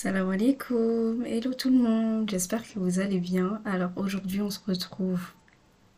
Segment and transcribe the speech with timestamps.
[0.00, 3.60] Salam alaikum, hello tout le monde, j'espère que vous allez bien.
[3.64, 5.32] Alors aujourd'hui on se retrouve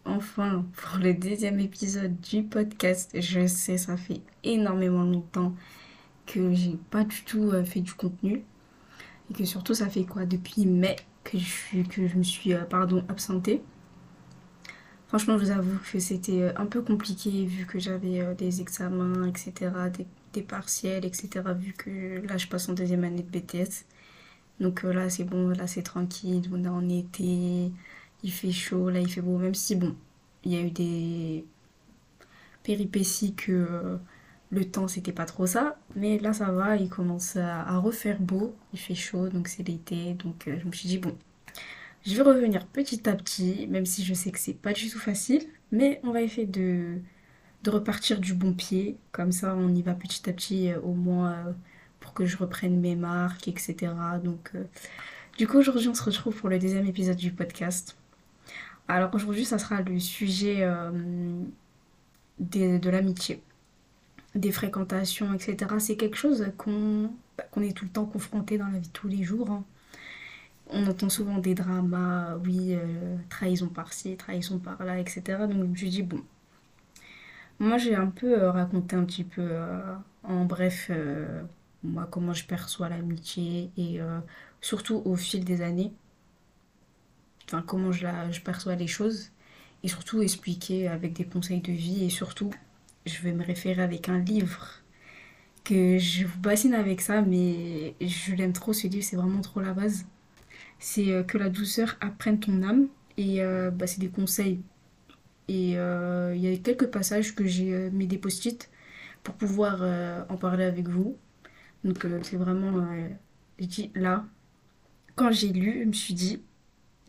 [0.07, 3.11] enfin pour le deuxième épisode du podcast.
[3.13, 5.55] Je sais, ça fait énormément longtemps
[6.25, 8.43] que j'ai pas du tout euh, fait du contenu
[9.31, 10.25] et que surtout ça fait quoi?
[10.25, 13.63] Depuis mai que je, que je me suis euh, pardon, absentée.
[15.09, 19.27] Franchement, je vous avoue que c'était euh, un peu compliqué vu que j'avais des examens,
[19.27, 21.29] etc., des des partiels, etc.
[21.59, 23.85] Vu que là, je passe en deuxième année de BTS.
[24.61, 26.49] Donc euh, là, c'est bon, là, c'est tranquille.
[26.53, 27.73] On est en été,
[28.23, 29.39] il fait chaud, là, il fait beau.
[29.39, 29.97] Même si, bon,
[30.45, 31.45] il y a eu des
[32.63, 33.97] péripéties que euh,
[34.51, 35.79] le temps, c'était pas trop ça.
[35.97, 38.55] Mais là, ça va, il commence à, refaire beau.
[38.73, 40.15] Il fait chaud, donc c'est l'été.
[40.15, 41.17] Donc euh, je me suis dit, bon,
[42.07, 44.99] je vais revenir petit à petit, même si je sais que c'est pas du tout
[44.99, 45.43] facile.
[45.73, 46.99] Mais on va essayer de
[47.63, 48.97] de repartir du bon pied.
[49.13, 51.53] Comme ça, on y va petit à petit, euh, au moins euh,
[52.01, 53.93] pour que je reprenne mes marques, etc.
[54.23, 54.65] Donc, euh,
[55.39, 57.97] du coup, aujourd'hui, on se retrouve pour le deuxième épisode du podcast.
[58.89, 60.69] Alors, aujourd'hui, ça sera le sujet
[62.41, 63.41] de l'amitié,
[64.35, 65.75] des fréquentations, etc.
[65.79, 69.07] C'est quelque chose qu'on bah, qu'on est tout le temps confronté dans la vie tous
[69.07, 69.51] les jours.
[69.51, 69.65] Hein.
[70.71, 72.77] On entend souvent des dramas, oui,
[73.29, 75.47] trahison par-ci, trahison par-là, etc.
[75.49, 76.23] Donc, je dis, bon,
[77.61, 79.95] moi, j'ai un peu euh, raconté un petit peu euh,
[80.25, 81.43] en bref euh,
[81.83, 84.01] moi comment je perçois l'amitié et
[84.61, 85.93] surtout au fil des années.
[87.47, 89.31] Enfin, comment je, la, perçois les choses
[89.83, 92.51] et surtout expliquer avec des conseils de vie et surtout,
[93.07, 94.83] je vais me référer avec un livre
[95.65, 99.61] que je vous bassine avec ça, mais je l'aime trop ce livre, c'est vraiment trop
[99.61, 100.07] la base.
[100.79, 103.41] C'est Que la douceur apprenne ton âme et
[103.73, 104.61] bah, c'est des conseils
[105.51, 108.71] et euh, il y a quelques passages que j'ai euh, mis des post-it
[109.25, 111.17] pour pouvoir euh, en parler avec vous.
[111.83, 112.71] Donc c'est vraiment...
[113.97, 114.25] là,
[115.17, 116.41] quand j'ai lu, je me suis dit,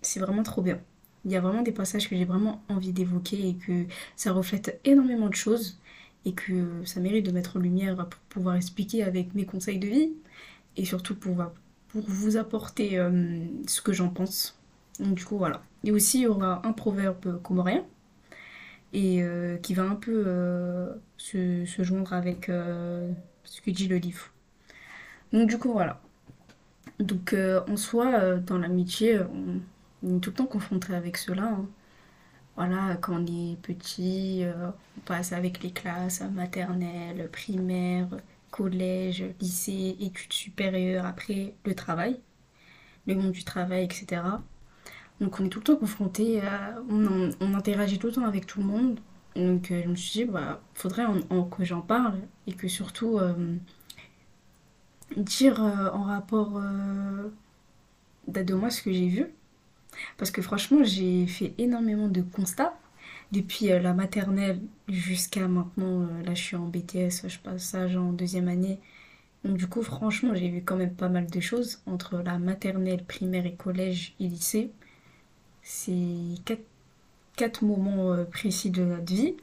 [0.02, 0.80] c'est vraiment trop bien.
[1.24, 4.82] Il y a vraiment des passages que j'ai vraiment envie d'évoquer et que ça reflète
[4.86, 5.80] énormément de choses
[6.26, 9.88] et que ça mérite de mettre en lumière pour pouvoir expliquer avec mes conseils de
[9.88, 10.14] vie
[10.78, 11.46] et surtout pour,
[11.90, 12.98] pour vous apporter
[13.68, 14.58] ce que j'en pense.
[15.00, 15.62] Donc du coup voilà.
[15.84, 17.86] Et aussi il y aura un proverbe comorien
[18.94, 23.12] et euh, qui va un peu euh, se, se, joindre avec euh,
[23.44, 24.32] ce que dit le livre.
[25.34, 26.02] Donc du coup voilà.
[27.00, 27.36] Donc
[27.68, 31.44] en soi, dans l'amitié, on, est tout le temps confronté avec cela.
[31.46, 31.66] Hein.
[32.56, 34.44] Voilà, quand on est petit,
[34.98, 38.10] on passe avec les classes maternelles, primaires,
[38.52, 42.20] collège, lycée, études supérieures, après le travail,
[43.08, 44.22] le monde du travail, etc.
[45.22, 46.42] Donc on est tout le temps confronté,
[46.90, 49.00] on, interagit tout le temps avec tout le monde.
[49.36, 51.06] Donc euh, je me suis dit, bah, faudrait
[51.56, 52.18] que j'en parle
[52.48, 53.56] et que surtout euh,
[55.16, 56.60] dire euh, en rapport
[58.28, 59.28] de moi ce que j'ai vu.
[60.18, 62.74] Parce que franchement, j'ai fait énormément de constats
[63.32, 66.08] depuis la maternelle jusqu'à maintenant.
[66.26, 68.80] là, je suis en BTS, je passe ça en deuxième année.
[69.44, 73.04] Donc du coup, franchement, j'ai vu quand même pas mal de choses entre la maternelle,
[73.06, 74.72] primaire et collège et lycée
[75.64, 76.36] c'est
[77.36, 79.36] quatre, moments euh, précis de notre vie.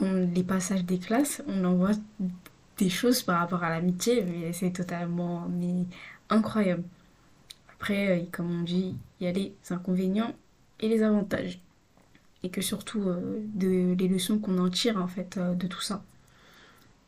[0.00, 1.92] les passages des classes, on en voit
[2.78, 5.86] des choses par rapport à l'amitié, mais c'est totalement mais
[6.30, 6.84] incroyable.
[7.74, 10.34] Après, euh, comme on dit, il y a les inconvénients
[10.80, 11.60] et les avantages.
[12.42, 16.02] Et que surtout, euh, de, les leçons qu'on en tire en fait de tout ça.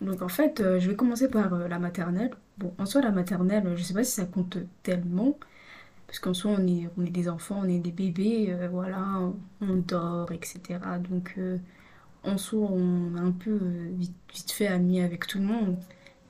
[0.00, 2.30] Donc en fait, je vais commencer par la maternelle.
[2.58, 5.36] Bon, en soi, la maternelle, je sais pas si ça compte tellement,
[6.14, 9.20] parce qu'en soi, on est, des enfants, on est des bébés, euh, voilà,
[9.60, 10.78] on, dort, etc.
[11.10, 11.58] Donc, euh,
[12.22, 15.76] en soi, on est un peu euh, vite, vite, fait amis avec tout le monde,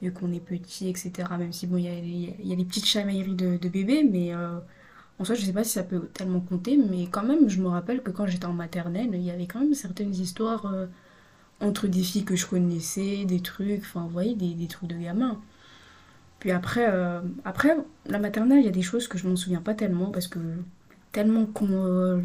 [0.01, 1.13] vu qu'on est petit, etc.
[1.39, 5.35] Même si, bon, il y a, les petites chamailleries de, de bébés, mais en soi,
[5.35, 8.11] je sais pas si ça peut tellement compter, mais quand même, je me rappelle que
[8.11, 10.75] quand j'étais en maternelle, il y avait quand même certaines histoires
[11.61, 14.97] entre des filles que je connaissais, des trucs, enfin, vous voyez, des, des trucs de
[14.97, 15.43] gamins.
[16.45, 17.75] Puis après, euh, après,
[18.05, 20.39] la maternelle, il y a des choses que je m'en souviens pas tellement parce que
[21.11, 22.21] tellement qu'on euh,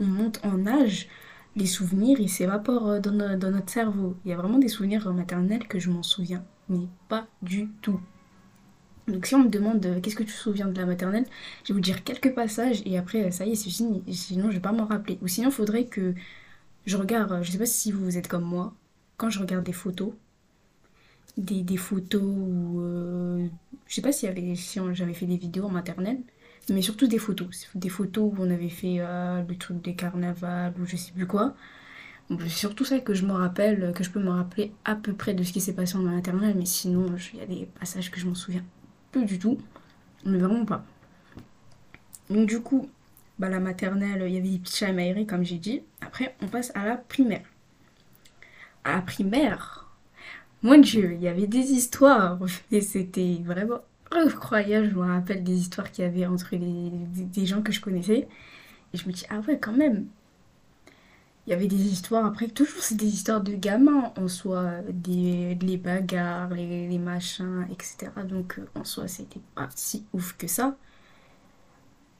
[0.00, 1.06] monte en âge,
[1.54, 4.16] les souvenirs, ils s'évaporent euh, dans, notre cerveau.
[4.24, 8.00] Il y a vraiment des souvenirs maternels que je m'en souviens, mais pas du tout.
[9.06, 11.26] Donc si on me demande qu'est-ce que tu te souviens de la maternelle,
[11.62, 13.70] je vais vous dire quelques passages et après, ça y est, c'est.
[13.70, 15.16] Sinon, je vais pas m'en rappeler.
[15.22, 16.12] Ou sinon, il faudrait que
[16.86, 18.74] je regarde, je sais pas si vous êtes comme moi,
[19.16, 20.12] quand je regarde des photos,
[21.36, 23.46] des, photos ou euh,
[23.86, 26.18] je sais pas avait si j'avais fait des vidéos en maternelle
[26.68, 30.74] mais surtout des photos des photos où on avait fait euh, le truc des carnavals
[30.80, 31.54] ou je sais plus quoi
[32.38, 35.34] c'est surtout ça que je me rappelle que je peux me rappeler à peu près
[35.34, 38.20] de ce qui s'est passé en maternelle mais sinon il y a des passages que
[38.20, 38.64] je m'en souviens
[39.10, 39.58] peu du tout
[40.24, 40.84] Mais vraiment pas.
[42.28, 42.88] Donc du coup,
[43.38, 45.82] bah, la maternelle, il y avait des petits chats comme j'ai dit.
[46.00, 47.44] Après, on passe à la primaire.
[48.84, 49.89] À la primaire,
[50.62, 52.38] mon Dieu, il y avait des histoires.
[52.70, 53.80] Et c'était vraiment
[54.10, 54.90] incroyable.
[54.90, 56.90] Je me rappelle des histoires qu'il y avait entre les,
[57.24, 58.28] des, gens que je connaissais.
[58.92, 60.06] Et je me dis, ah ouais, quand même.
[61.46, 65.56] Il y avait des histoires, après, toujours c'est des histoires de gamins en soi, des,
[65.60, 68.12] les bagarres, les, les machins, etc.
[68.28, 70.76] Donc euh, en soi, c'était pas si ouf que ça.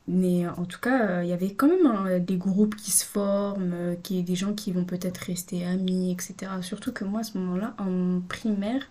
[0.08, 2.90] Mais euh, en tout cas, euh, il y avait quand même hein, des groupes qui
[2.90, 6.52] se forment, euh, qui, des gens qui vont peut-être rester amis, etc.
[6.62, 8.90] Surtout que moi, à ce moment-là, en primaire,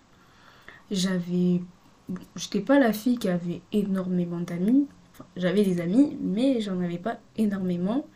[0.90, 1.62] j'avais...
[2.08, 4.88] bon, J'étais pas la fille qui avait énormément d'amis.
[5.12, 8.06] Enfin, j'avais des amis, mais j'en avais pas énormément.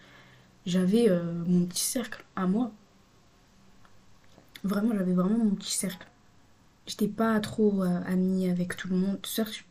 [0.66, 2.72] J'avais euh, mon petit cercle à moi.
[4.64, 6.06] Vraiment, j'avais vraiment mon petit cercle.
[6.86, 9.18] J'étais pas trop euh, amie avec tout le monde.
[9.26, 9.62] Certes, je,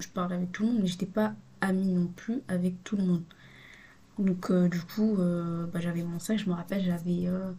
[0.00, 3.04] je parlais avec tout le monde, mais j'étais pas amie non plus avec tout le
[3.04, 3.24] monde.
[4.18, 7.52] Donc, euh, du coup, euh, bah, j'avais mon sac, je me rappelle, j'avais, euh,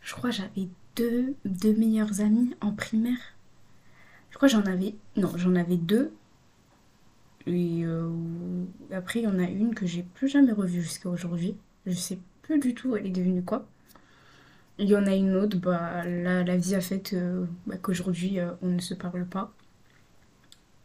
[0.00, 3.18] je crois, j'avais deux, deux meilleures amies en primaire.
[4.30, 6.12] Je crois j'en avais, non, j'en avais deux.
[7.46, 7.84] Et
[8.92, 11.56] après, il y en a une que j'ai plus jamais revue jusqu'à aujourd'hui.
[11.86, 13.66] Je sais plus du tout elle est devenue quoi.
[14.78, 17.14] Il y en a une autre, bah, la, la vie a fait
[17.66, 19.52] bah, qu'aujourd'hui, on ne se parle pas.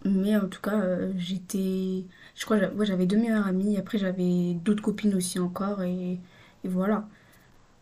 [0.06, 2.06] Mais en tout cas, euh, j'étais.
[2.36, 3.78] Je crois j'avais deux meilleures amies.
[3.78, 5.82] Après, j'avais d'autres copines aussi encore.
[5.84, 6.20] Et,
[6.64, 7.08] voilà.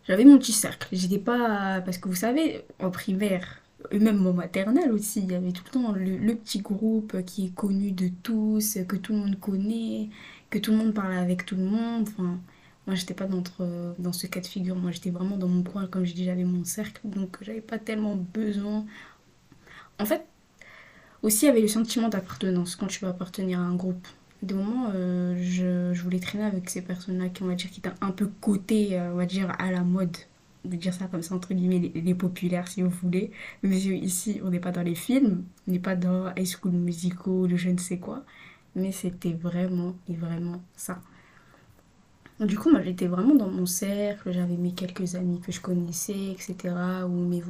[0.07, 0.89] J'avais mon petit cercle.
[0.91, 1.81] J'étais pas.
[1.81, 5.63] Parce que vous savez, en primaire, et même en maternelle aussi, il y avait tout
[5.65, 10.09] le temps le, petit groupe qui est connu de tous, que tout le monde connaît,
[10.49, 12.07] que tout le monde parle avec tout le monde.
[12.09, 12.39] Enfin,
[12.87, 13.43] moi, j'étais pas dans,
[13.99, 14.75] dans ce cas de figure.
[14.75, 15.87] Moi, j'étais vraiment dans mon coin.
[15.87, 17.01] Comme je dis, j'avais mon cercle.
[17.05, 18.85] Donc, j'avais pas tellement besoin.
[19.99, 20.25] En fait,
[21.25, 24.07] aussi, avait le sentiment d'appartenance quand tu vas appartenir à un groupe.
[24.43, 27.79] Des moments, euh, je, je voulais traîner avec ces personnes-là qui, on va dire, qui
[27.79, 30.15] étaient un peu cotées, euh, on va dire, à la mode.
[30.65, 33.31] De dire ça comme ça, entre guillemets, les, populaires, si vous voulez.
[33.63, 37.55] Mais ici, on n'est pas dans les films, on n'est pas dans High School Musical,
[37.55, 38.23] je ne sais quoi.
[38.75, 41.01] Mais c'était vraiment, et vraiment ça.
[42.39, 46.33] Du coup, moi, j'étais vraiment dans mon cercle, j'avais mes quelques amis que je connaissais,
[46.33, 47.07] etc.
[47.07, 47.41] Ou mes,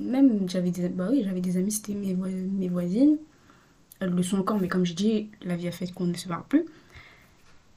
[0.00, 3.18] même, j'avais des, bah oui, j'avais des amis, c'était mes, voi- mes voisines.
[4.00, 6.28] Elles le sont encore, mais comme je dis, la vie a fait qu'on ne se
[6.28, 6.66] parle plus.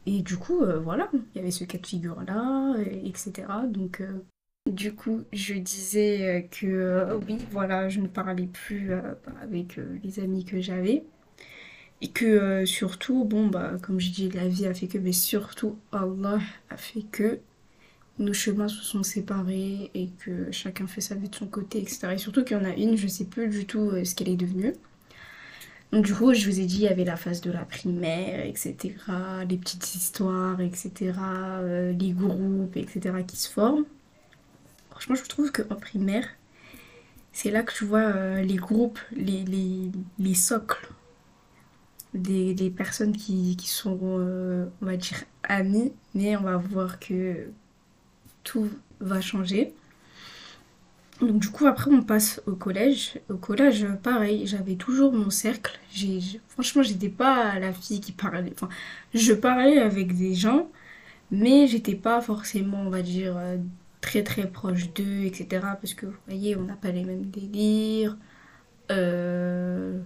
[0.05, 3.63] Et du coup, euh, voilà, il y avait ce cas de figure-là, etc.
[3.67, 4.19] Donc, euh,
[4.71, 8.91] du coup, je disais euh, que oui, voilà, je ne parlais plus
[9.41, 11.03] avec les amis que j'avais.
[12.01, 15.13] Et que euh, surtout, bon, bah, comme je dis, la vie a fait que, mais
[15.13, 16.39] surtout, Allah
[16.69, 17.39] a fait que
[18.19, 22.09] nos chemins se sont séparés et que chacun fait sa vie de son côté, etc.
[22.13, 24.29] Et surtout qu'il y en a une, je sais plus du tout euh, ce qu'elle
[24.29, 24.73] est devenue.
[25.91, 28.45] Donc du coup, je vous ai dit, il y avait la phase de la primaire,
[28.45, 28.95] etc.,
[29.49, 31.13] les petites histoires, etc.,
[31.61, 33.85] euh, les groupes, etc., qui se forment.
[34.91, 36.27] Franchement, je trouve qu'en primaire,
[37.31, 40.89] c'est là que tu vois les groupes, les, les, les socles
[42.13, 47.47] des, personnes qui, sont, euh, on va dire, amies, mais on va voir que
[48.43, 48.69] tout
[48.99, 49.73] va changer.
[51.19, 53.19] Donc du coup après on passe au collège.
[53.29, 55.79] Au collège pareil, j'avais toujours mon cercle.
[56.49, 58.51] Franchement j'étais pas la fille qui parlait.
[58.53, 58.69] Enfin
[59.13, 60.69] je parlais avec des gens,
[61.31, 63.57] mais j'étais pas forcément on va dire euh,
[64.01, 65.47] très très proche d'eux, etc.
[65.81, 68.15] Parce que vous voyez on n'a pas les mêmes délires.
[68.91, 69.99] Euh,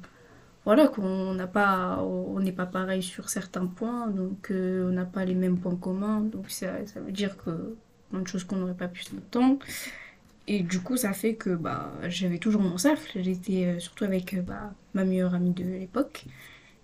[0.65, 5.05] voilà qu'on n'a pas, on n'est pas pareil sur certains points, donc euh, on n'a
[5.05, 6.21] pas les mêmes points communs.
[6.21, 7.75] Donc ça, ça veut dire que
[8.09, 9.59] plein de choses qu'on n'aurait pas pu s'entendre.
[10.47, 13.21] Et du coup, ça fait que bah, j'avais toujours mon cercle.
[13.23, 16.25] J'étais euh, surtout avec euh, bah, ma meilleure amie de l'époque.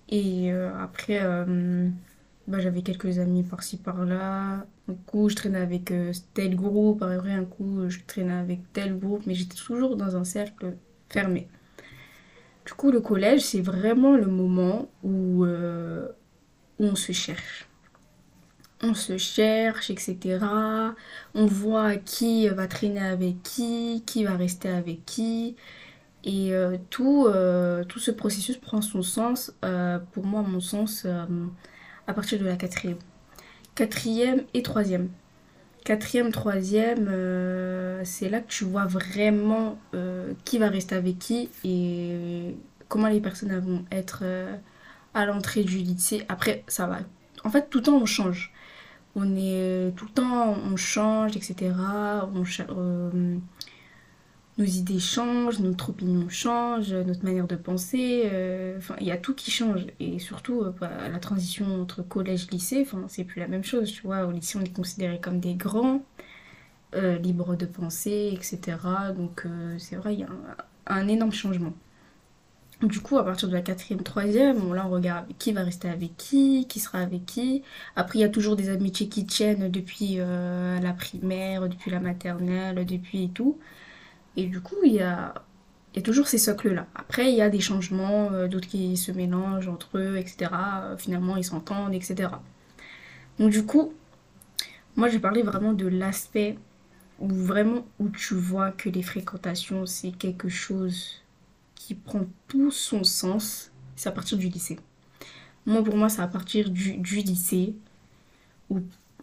[0.09, 1.19] Et après,
[2.47, 4.65] bah, j'avais quelques amis par-ci par-là.
[4.89, 5.93] Un coup, je traînais avec
[6.33, 7.01] tel groupe.
[7.03, 9.23] Après, un coup, je traînais avec tel groupe.
[9.27, 10.77] Mais j'étais toujours dans un cercle
[11.09, 11.49] fermé.
[12.67, 16.09] Du coup, le collège, c'est vraiment le moment où, euh,
[16.79, 17.69] on se cherche.
[18.83, 20.39] On se cherche, etc.
[21.33, 25.55] On voit qui va traîner avec qui, qui va rester avec qui.
[26.25, 29.53] Et euh, tout, euh, tout ce processus prend son sens,
[30.11, 31.07] pour moi, mon sens,
[32.05, 32.99] à partir de la quatrième.
[33.75, 35.09] Quatrième et troisième.
[35.87, 41.49] Quatrième, troisième, euh, c'est là que tu vois vraiment euh, qui va rester avec qui
[41.63, 42.57] et
[42.89, 44.53] comment les personnes vont être euh,
[45.13, 46.25] à l'entrée du lycée.
[46.27, 46.99] Après, ça va.
[47.45, 48.51] En fait, tout le temps, on change.
[49.15, 51.71] On est tout le temps, on change, etc.
[52.35, 53.39] On,
[54.57, 58.23] nos idées changent, notre opinion change, notre manière de penser.
[58.25, 59.85] euh, il y a tout qui change.
[59.99, 63.91] Et surtout, euh, bah, la transition entre collège-lycée, enfin, c'est plus la même chose.
[63.91, 66.03] Tu vois, au lycée, on est considéré comme des grands,
[66.95, 68.77] euh, libres de penser, etc.
[69.15, 69.45] Donc,
[69.77, 70.29] c'est vrai, il y a
[70.87, 71.73] un, énorme changement.
[72.81, 75.89] Du coup, à partir de la quatrième, troisième, bon, là, on regarde qui va rester
[75.89, 77.63] avec qui, qui sera avec qui.
[77.95, 82.85] Après, il y a toujours des amitiés qui tiennent depuis la primaire, depuis la maternelle,
[82.85, 83.59] depuis et tout.
[84.37, 85.33] Et du coup, il y a,
[85.93, 86.85] il y a toujours ces socles-là.
[86.95, 90.51] Après, il y a des changements, euh, d'autres qui se mélangent entre eux, etc.
[90.53, 92.29] Euh, finalement, ils s'entendent, etc.
[93.39, 93.93] Donc du coup,
[94.95, 96.57] moi, je parler vraiment de l'aspect
[97.19, 101.23] où vraiment où tu vois que les fréquentations, c'est quelque chose
[101.75, 103.71] qui prend tout son sens.
[103.95, 104.79] C'est à partir du lycée.
[105.65, 107.75] Moi, pour moi, c'est à partir du, du lycée
[108.69, 108.81] où,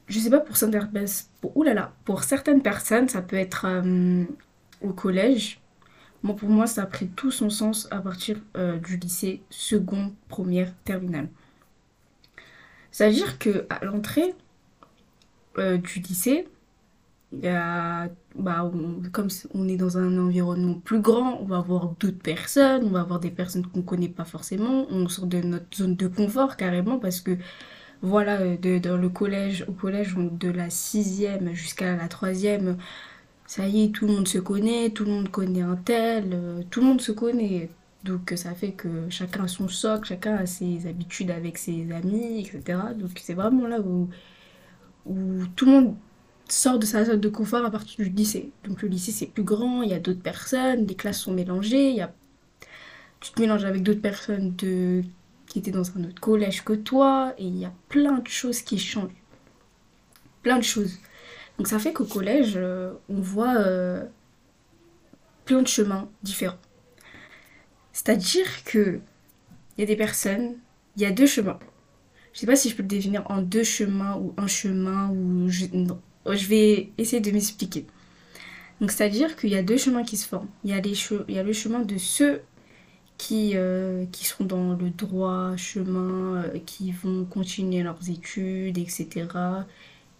[0.09, 4.25] je sais pas pour certaines personnes, pour, oulala, pour certaines personnes, ça peut être euh,
[4.85, 5.61] au collège.
[6.23, 10.13] Moi, pour moi, ça a pris tout son sens à partir euh, du lycée, seconde,
[10.29, 11.29] première, terminale.
[12.91, 14.35] C'est-à-dire que à l'entrée
[15.59, 16.49] euh, du lycée,
[17.33, 18.71] y a, bah,
[19.13, 23.01] comme on est dans un environnement plus grand, on va avoir d'autres personnes, on va
[23.01, 26.99] avoir des personnes qu'on connaît pas forcément, on sort de notre zone de confort carrément
[26.99, 27.37] parce que
[28.03, 32.77] voilà, de, dans le collège, au collège, de la sixième jusqu'à la troisième,
[33.55, 36.63] ça y est, tout le monde se connaît, tout le monde connaît un tel, euh,
[36.71, 37.71] tout le monde se connaît.
[38.03, 42.41] Donc ça fait que chacun a son socle, chacun a ses habitudes avec ses amis,
[42.41, 42.81] etc.
[42.99, 44.09] Donc c'est vraiment là où,
[45.55, 45.95] tout le monde
[46.49, 48.51] sort de sa zone de confort à partir du lycée.
[48.65, 51.91] Donc le lycée c'est plus grand, il y a d'autres personnes, les classes sont mélangées,
[51.91, 52.13] il y a,
[53.21, 57.45] tu te mélanges avec d'autres personnes qui étaient dans un autre collège que toi, et
[57.45, 59.23] il y a plein de choses qui changent.
[60.43, 60.99] Plein de choses.
[61.59, 64.05] Donc ça fait qu'au collège, euh, on voit euh,
[65.45, 66.59] plein de chemins différents.
[67.93, 69.01] C'est-à-dire que
[69.77, 70.57] il y a des personnes,
[70.97, 71.59] il y a deux chemins.
[72.33, 75.49] Je sais pas si je peux le définir en deux chemins ou un chemin ou
[75.49, 76.01] je, non.
[76.27, 77.87] Je vais essayer de m'expliquer.
[78.81, 80.49] Donc c'est-à-dire qu'il y a deux chemins qui se forment.
[80.65, 82.43] Il y a, le chemin de ceux
[83.19, 89.27] qui, euh, sont dans le droit chemin, euh, qui vont continuer leurs études, etc.,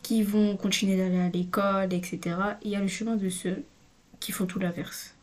[0.05, 2.21] qui vont continuer d'aller à l'école, etc.
[2.63, 3.65] Et il y a le chemin de ceux
[4.21, 5.17] qui font tout l'inverse.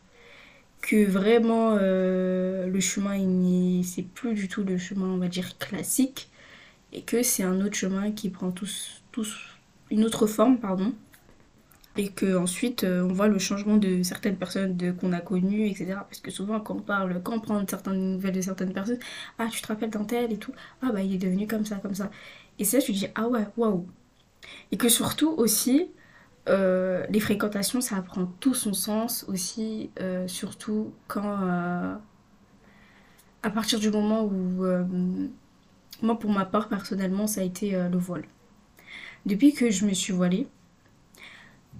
[0.81, 5.57] Que vraiment, euh, le chemin, il c'est plus du tout le chemin, on va dire,
[5.59, 6.29] classique,
[6.93, 9.37] et que c'est un autre chemin qui prend tous, tous
[9.91, 10.93] une autre forme, pardon,
[11.97, 15.95] et que ensuite euh, on voit le changement de certaines personnes qu'on a connues, etc.
[16.09, 18.99] Parce que souvent quand on parle, quand on prend certaines nouvelles de certaines personnes,
[19.39, 21.77] ah tu te rappelles d'un tel et tout, ah bah il est devenu comme ça,
[21.77, 22.09] comme ça.
[22.59, 23.85] Et ça tu dis ah ouais, waouh.
[24.71, 25.89] Et que surtout aussi,
[26.49, 31.95] euh, les fréquentations ça prend tout son sens aussi, euh, surtout quand, euh,
[33.43, 34.65] à partir du moment où,
[36.01, 38.25] moi pour ma part personnellement ça a été le voile.
[39.25, 40.47] Depuis que je me suis voilée,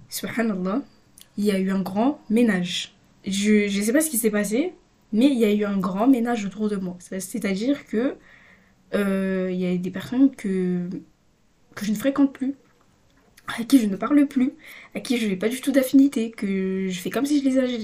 [0.08, 0.82] Subhanallah,
[1.38, 2.94] il y a eu un grand ménage.
[3.26, 4.74] Je ne sais pas ce qui s'est passé,
[5.12, 6.96] mais il y a eu un grand ménage autour de moi.
[7.00, 8.16] C'est-à-dire que
[8.94, 10.88] il y a des personnes que,
[11.74, 12.54] que je ne fréquente plus,
[13.58, 14.52] à qui je ne parle plus,
[14.94, 17.78] à qui je n'ai pas du tout d'affinité, que je fais comme si je les,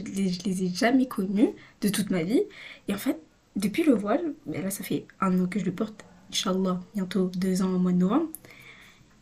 [0.45, 2.43] les, ai jamais connus de toute ma vie.
[2.89, 3.19] Et en fait,
[3.57, 7.31] depuis le voile, ben là ça fait un an que je le porte, Inch'Allah, bientôt
[7.37, 8.29] deux ans au mois de novembre.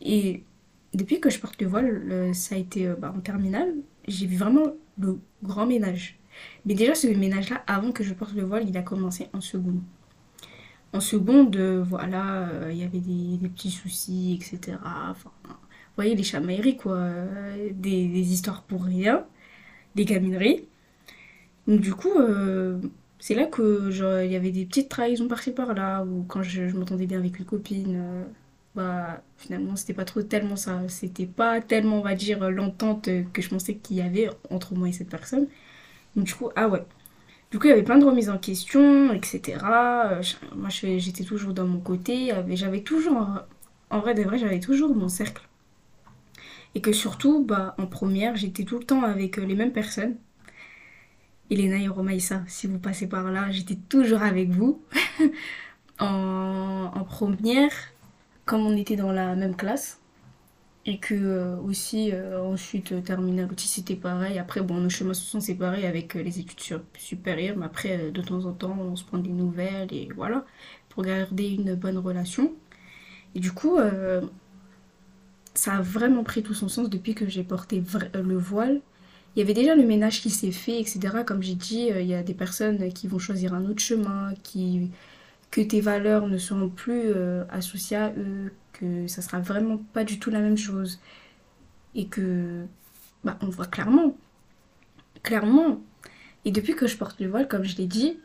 [0.01, 0.43] Et
[0.95, 3.75] depuis que je porte le voile, le- ça a été euh, bah, en terminale,
[4.09, 6.19] j'ai vu vraiment le grand ménage.
[6.67, 9.81] Mais déjà, ce ménage-là, avant que je porte le voile, il a commencé en seconde.
[10.97, 14.79] En seconde, euh, voilà, euh, il y avait des, petits soucis, etc.
[15.25, 15.31] Vous
[15.97, 16.95] voyez, les chamailleries, quoi.
[16.97, 19.27] euh, Des, histoires pour rien,
[19.97, 20.67] des gamineries.
[21.67, 22.11] Donc, du coup,
[23.19, 23.91] c'est là que
[24.25, 27.45] il y avait des petites trahisons par-ci par-là, ou quand je, m'entendais bien avec une
[27.47, 28.25] copine.
[28.75, 30.83] bah, finalement, c'était pas trop tellement ça.
[30.89, 34.89] C'était pas tellement, on va dire, l'entente que je pensais qu'il y avait entre moi
[34.89, 35.47] et cette personne.
[36.17, 36.85] Donc, du coup, ah ouais.
[37.51, 40.11] Du coup, il y avait plein de remises en question, etc.
[40.13, 40.23] Euh,
[40.57, 42.33] Moi, j'étais toujours dans mon côté.
[42.51, 43.29] J'avais toujours,
[43.91, 45.43] en vrai de vrai, j'avais toujours mon cercle.
[46.77, 50.17] Et que surtout, bah, en première, j'étais tout le temps avec euh, les mêmes personnes.
[51.51, 54.83] Elena et Romaïssa, si vous passez par là, j'étais toujours avec vous.
[56.01, 57.73] En, en première,
[58.47, 60.01] comme on était dans la même classe,
[60.87, 64.39] et que euh, aussi euh, ensuite euh, terminale aussi c'était pareil.
[64.39, 68.23] Après bon nos chemins se sont séparés avec les études sur- supérieures, mais après de
[68.23, 70.45] temps en temps on se prend des nouvelles et voilà
[70.91, 72.53] pour garder une bonne relation.
[73.35, 73.79] Et du coup
[75.55, 77.83] ça a vraiment pris tout son sens depuis que j'ai porté
[78.15, 78.81] le voile
[79.37, 81.25] il y avait déjà le ménage qui s'est fait, etc.
[81.25, 84.91] Comme j'ai dit, il y a des personnes qui vont choisir un autre chemin, qui,
[85.51, 90.05] que tes valeurs ne seront plus euh, associées à eux, que ça sera vraiment pas
[90.05, 91.01] du tout la même chose.
[91.95, 92.65] Et que,
[93.25, 94.17] bah, on voit clairement.
[95.23, 95.81] Clairement.
[96.45, 98.19] Et depuis que je porte le voile, comme je l'ai dit,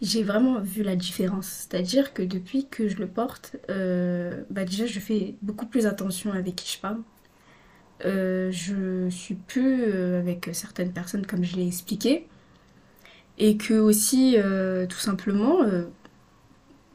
[0.00, 1.46] j'ai vraiment vu la différence.
[1.46, 6.32] C'est-à-dire que depuis que je le porte, euh, bah déjà, je fais beaucoup plus attention
[6.32, 7.00] avec qui je parle.
[8.04, 12.26] Euh, je suis plus euh, avec certaines personnes comme je l'ai expliqué.
[13.38, 14.36] Et que aussi,
[14.88, 15.58] tout simplement,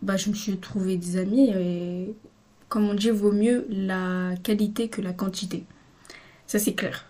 [0.01, 2.13] bah, je me suis trouvé des amis et
[2.67, 5.65] comme on dit, vaut mieux la qualité que la quantité.
[6.47, 7.05] Ça c'est clair.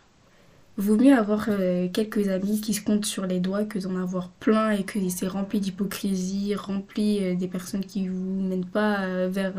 [0.78, 1.50] Vaut mieux avoir
[1.92, 5.28] quelques amis qui se comptent sur les doigts que d'en avoir plein et que c'est
[5.28, 9.54] rempli d'hypocrisie, rempli des personnes qui vous mènent pas vers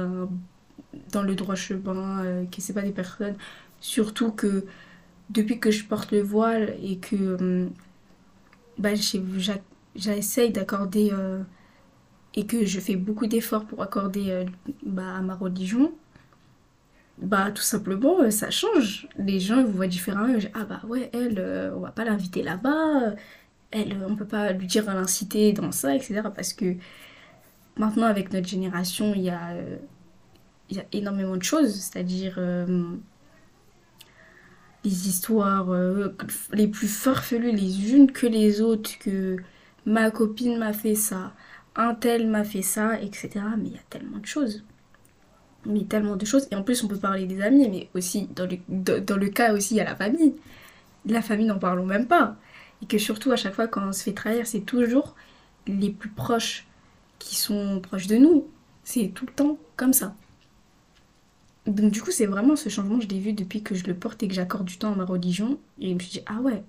[1.12, 3.36] dans le droit chemin, que c'est pas des personnes
[3.80, 4.64] Surtout que
[5.30, 7.66] depuis que je porte le voile et que euh,
[8.78, 8.90] bah,
[9.94, 11.42] j'essaye d'accorder euh,
[12.34, 14.44] et que je fais beaucoup d'efforts pour accorder euh,
[14.84, 15.92] bah, à ma religion,
[17.18, 19.08] bah tout simplement ça change.
[19.18, 20.38] Les gens vous voient différemment.
[20.54, 23.14] Ah bah ouais, elle, on va pas l'inviter là-bas.
[23.70, 26.22] Elle, on peut pas lui dire à l'inciter dans ça, etc.
[26.34, 26.76] Parce que
[27.76, 29.54] maintenant avec notre génération, il y a,
[30.70, 31.74] il y a énormément de choses.
[31.74, 32.38] C'est-à-dire
[34.84, 36.16] les histoires euh,
[36.52, 39.36] les plus farfelues les unes que les autres, que
[39.86, 41.34] ma copine m'a fait ça,
[41.76, 43.30] un tel m'a fait ça, etc.
[43.58, 44.64] Mais il y a tellement de choses.
[45.66, 46.48] Mais tellement de choses.
[46.50, 48.58] Et en plus, on peut parler des amis, mais aussi, dans le,
[49.00, 50.34] dans le cas aussi, il y a la famille.
[51.06, 52.36] La famille, n'en parlons même pas.
[52.82, 55.14] Et que surtout, à chaque fois, quand on se fait trahir, c'est toujours
[55.66, 56.66] les plus proches
[57.18, 58.46] qui sont proches de nous.
[58.84, 60.14] C'est tout le temps comme ça.
[61.66, 64.22] Donc du coup, c'est vraiment ce changement, je l'ai vu depuis que je le porte
[64.22, 65.58] et que j'accorde du temps à ma religion.
[65.78, 66.64] Et je me suis dit, ah ouais.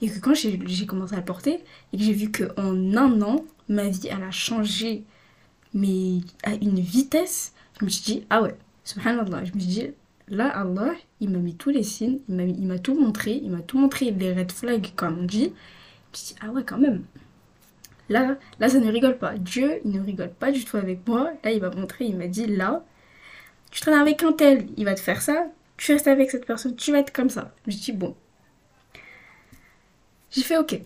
[0.00, 3.44] Et que quand j'ai commencé à le porter, et que j'ai vu qu'en un an,
[3.68, 5.04] ma vie, elle a changé,
[5.74, 9.44] mais à une vitesse, je me suis dit, ah ouais, subhanallah.
[9.44, 9.90] Je me suis dit,
[10.28, 13.78] là, Allah, il m'a mis tous les signes, il m'a tout montré, il m'a tout
[13.78, 15.44] montré, les red flags, comme on dit.
[15.44, 17.04] Je me suis dit, ah ouais, quand même.
[18.08, 19.36] Là, là, ça ne rigole pas.
[19.36, 21.32] Dieu, il ne rigole pas du tout avec moi.
[21.42, 22.84] Là, il m'a montré, il m'a dit, là,
[23.70, 26.76] tu traînes avec un tel, il va te faire ça, tu restes avec cette personne,
[26.76, 27.52] tu vas être comme ça.
[27.66, 28.14] Je dis bon.
[30.30, 30.80] J'ai fait ok.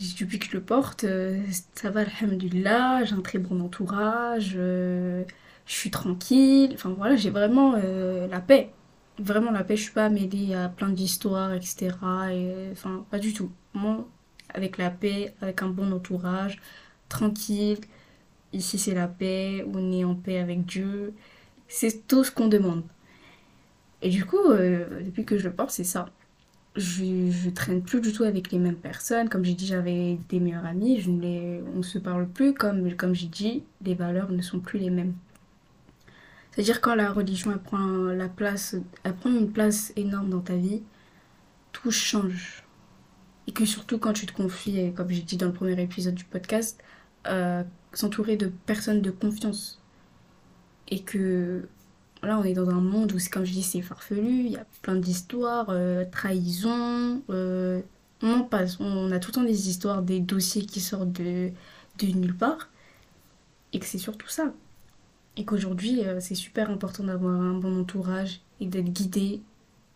[0.00, 1.42] Depuis que je le porte, euh,
[1.74, 5.24] ça va, alhamdulillah, j'ai un très bon entourage, euh,
[5.66, 8.72] je suis tranquille, enfin voilà, j'ai vraiment euh, la paix.
[9.18, 11.90] Vraiment la paix, je suis pas mêlée à plein d'histoires, etc.
[12.32, 13.52] Et, enfin, pas du tout.
[13.74, 14.08] Moi,
[14.54, 16.58] avec la paix, avec un bon entourage,
[17.10, 17.78] tranquille.
[18.52, 21.14] Ici, c'est la paix, on est en paix avec Dieu.
[21.68, 22.84] C'est tout ce qu'on demande.
[24.02, 26.08] Et du coup, depuis que je le porte, c'est ça.
[26.76, 29.28] Je, je traîne plus du tout avec les mêmes personnes.
[29.28, 31.00] Comme j'ai dit, j'avais des meilleurs amis.
[31.00, 32.54] Je ne les, on ne se parle plus.
[32.54, 35.14] Comme, comme j'ai dit, les valeurs ne sont plus les mêmes.
[36.50, 40.56] C'est-à-dire quand la religion elle prend, la place, elle prend une place énorme dans ta
[40.56, 40.82] vie,
[41.72, 42.64] tout change.
[43.46, 46.24] Et que surtout quand tu te confies, comme j'ai dit dans le premier épisode du
[46.24, 46.82] podcast,
[47.26, 49.80] euh, s'entourer de personnes de confiance
[50.88, 51.68] et que
[52.22, 54.56] là on est dans un monde où c'est comme je dis c'est farfelu il y
[54.56, 57.80] a plein d'histoires euh, trahison euh,
[58.22, 61.50] on passe on a tout le temps des histoires des dossiers qui sortent de,
[61.98, 62.68] de nulle part
[63.72, 64.52] et que c'est surtout ça.
[65.36, 69.40] Et qu'aujourd'hui euh, c'est super important d'avoir un bon entourage et d'être guidé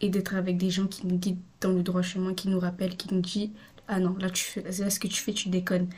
[0.00, 2.96] et d'être avec des gens qui nous guident dans le droit chemin qui nous rappellent
[2.96, 3.50] qui nous disent
[3.88, 5.88] ah non là tu fais là ce que tu fais tu déconnes.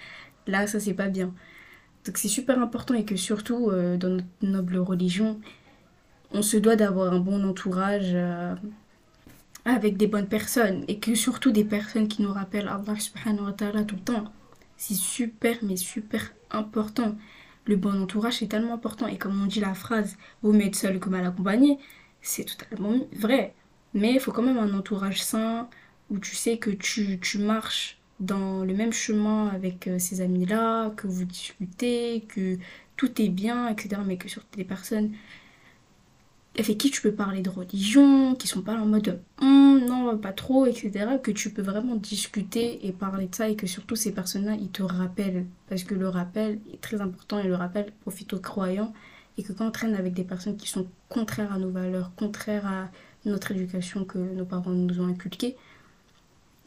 [0.46, 1.32] Là ça c'est pas bien
[2.06, 5.40] donc c'est super important et que surtout euh, dans notre noble religion,
[6.36, 8.54] on se doit d'avoir un bon entourage euh,
[9.64, 13.52] avec des bonnes personnes et que surtout des personnes qui nous rappellent Allah subhanahu wa
[13.52, 14.24] tout le temps.
[14.76, 17.16] C'est super mais super important.
[17.64, 20.76] Le bon entourage c'est tellement important et comme on dit la phrase vaut mieux être
[20.76, 21.78] seul que mal accompagné,
[22.20, 23.54] c'est totalement vrai.
[23.94, 25.68] Mais il faut quand même un entourage sain
[26.10, 30.90] où tu sais que tu, tu marches dans le même chemin avec euh, ces amis-là,
[30.90, 32.58] que vous discutez, que
[32.96, 34.00] tout est bien, etc.
[34.06, 35.12] Mais que surtout des personnes
[36.58, 40.32] avec qui tu peux parler de religion, qui sont pas en mode hum, non, pas
[40.32, 41.18] trop, etc.
[41.22, 44.70] Que tu peux vraiment discuter et parler de ça et que surtout ces personnes-là, ils
[44.70, 45.46] te rappellent.
[45.68, 48.92] Parce que le rappel est très important et le rappel profite aux croyants.
[49.38, 52.66] Et que quand on traîne avec des personnes qui sont contraires à nos valeurs, contraires
[52.66, 52.88] à
[53.26, 55.56] notre éducation que nos parents nous ont inculquée,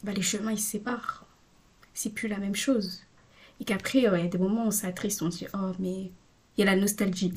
[0.04, 1.26] bah les chemins ils se séparent
[2.00, 3.02] c'est plus la même chose.
[3.60, 6.10] Et qu'après, il y a des moments où on s'attriste, on se dit, oh, mais
[6.56, 7.34] il y a la nostalgie.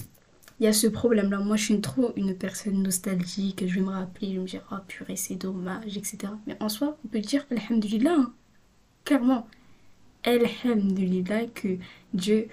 [0.60, 1.40] Il y a ce problème-là.
[1.40, 3.64] Moi, je suis trop une personne nostalgique.
[3.68, 6.18] Je vais me rappeler, je vais me dire, oh purée, c'est dommage, etc.
[6.48, 8.34] Mais en soi, on peut dire, Alhamdulillah, hein.
[9.06, 9.48] clairement.
[10.24, 11.78] Alhamdulillah, que
[12.14, 12.48] Dieu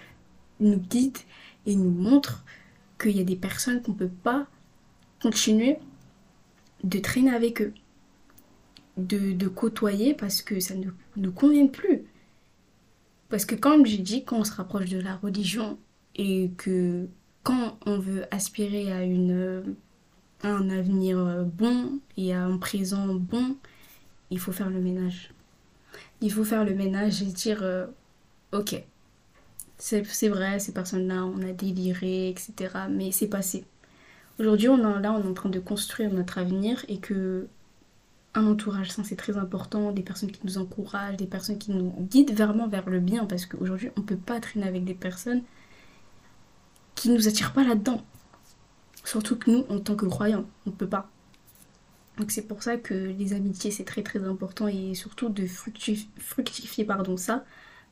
[0.58, 1.18] nous guide
[1.66, 2.44] et nous montre
[2.98, 4.46] qu'il y a des personnes qu'on ne peut pas
[5.22, 5.78] continuer
[6.82, 7.74] de traîner avec eux,
[8.96, 10.86] de, de côtoyer parce que ça ne
[11.16, 12.02] nous convient plus.
[13.28, 15.78] Parce que comme j'ai dit, quand on se rapproche de la religion
[16.16, 17.08] et que
[17.42, 19.74] quand on veut aspirer à, une,
[20.42, 23.56] un avenir bon et à un présent bon,
[24.30, 25.32] il faut faire le ménage.
[26.20, 27.86] Il faut faire le ménage et dire, euh,
[28.52, 28.82] ok,
[29.78, 32.52] c'est vrai, ces personnes-là, on a déliré, etc.
[32.90, 33.64] Mais c'est passé.
[34.38, 37.48] Aujourd'hui, on est là, on est en train de construire notre avenir et que
[38.34, 41.92] un entourage sain, c'est très important, des personnes qui nous encouragent, des personnes qui nous
[42.10, 45.42] guident vraiment vers le bien, parce qu'aujourd'hui, on ne peut pas traîner avec des personnes
[47.00, 48.04] qui ne nous attirent pas là-dedans.
[49.04, 51.08] Surtout que nous, en tant que croyants, on ne peut pas.
[52.18, 56.84] Donc c'est pour ça que les amitiés, c'est très très important, et surtout de fructifier,
[56.84, 57.46] pardon, ça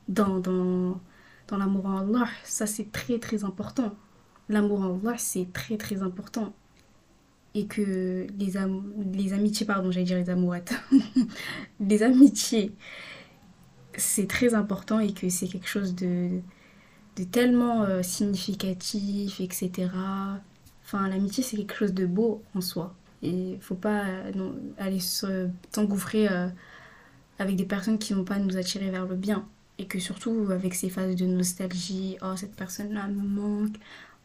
[0.09, 1.01] dans, dans,
[1.47, 2.27] dans l'amour en Allah.
[2.43, 3.95] Ça, c'est très très important.
[4.47, 6.53] L'amour en Allah, c'est très très important
[7.55, 8.53] et que les,
[9.11, 10.75] les amitiés, pardon, j'allais dire les amourettes,
[11.79, 12.75] les amitiés,
[13.97, 16.41] c'est très important et que c'est quelque chose de,
[17.19, 19.89] de tellement euh, significatif, etc.
[20.85, 22.95] Enfin, l'amitié, c'est quelque chose de beau en soi.
[23.21, 26.47] Et il faut pas euh, aller s'engouffrer euh,
[27.39, 29.45] avec des personnes qui ne vont pas nous attirer vers le bien.
[29.77, 33.75] Et que surtout, avec ces phases de nostalgie, oh, cette personne-là me manque,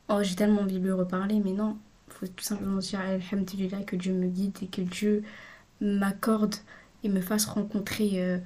[0.09, 1.79] oh, j'ai tellement envie de lui reparler, mais non,
[2.09, 5.23] faut tout simplement dire Alhamdulillah que Dieu me guide et que Dieu
[5.81, 6.55] m'accorde
[7.03, 8.39] et me fasse rencontrer euh,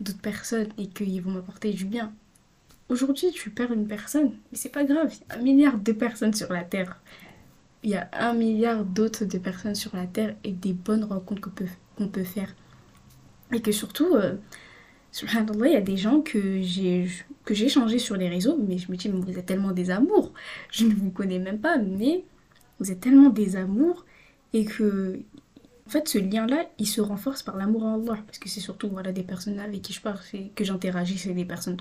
[0.00, 2.12] d'autres personnes et qu'ils vont m'apporter du bien.
[2.92, 5.92] Aujourd'hui, tu perds une personne, mais c'est pas grave, il y a un milliard de
[5.92, 7.00] personnes sur la terre.
[7.82, 11.40] Il y a un milliard d'autres de personnes sur la terre et des bonnes rencontres
[11.40, 12.54] qu'on peut, qu'on peut faire.
[13.50, 14.34] Et que surtout, euh,
[15.10, 17.08] subhanallah, il y a des gens que j'ai
[17.46, 20.34] que sur les réseaux, mais je me dis, mais vous êtes tellement des amours,
[20.70, 22.24] je ne vous connais même pas, mais
[22.78, 24.04] vous êtes tellement des amours
[24.52, 25.18] et que
[25.86, 28.60] en fait ce lien là il se renforce par l'amour en Allah parce que c'est
[28.60, 30.18] surtout voilà des personnes avec qui je parle
[30.54, 31.78] que j'interagis c'est des personnes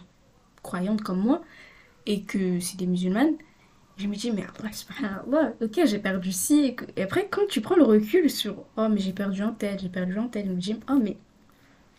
[0.64, 1.42] croyantes comme moi
[2.06, 3.36] et que c'est des musulmanes
[3.98, 4.46] je me dis mais
[5.04, 9.00] Allah ok j'ai perdu ci et, après quand tu prends le recul sur oh mais
[9.00, 11.18] j'ai perdu un tel j'ai perdu un tel je me dis oh mais